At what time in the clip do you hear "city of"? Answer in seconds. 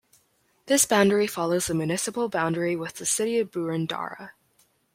3.05-3.51